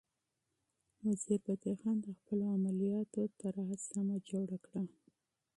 [1.07, 3.69] وزیرفتح خان د خپلو عملیاتو پلان
[4.27, 4.75] ترتیب کړ.